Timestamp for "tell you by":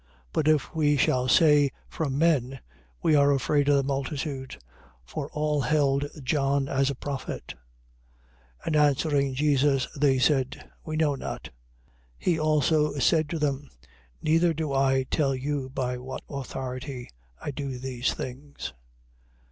15.11-15.99